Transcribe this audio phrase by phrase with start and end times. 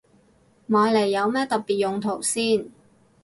[0.67, 2.71] 買嚟有咩特別用途先